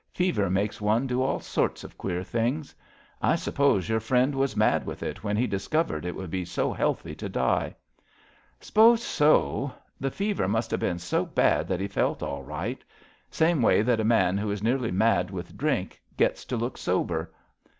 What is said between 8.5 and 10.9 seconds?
^* S'pose so. The fever must have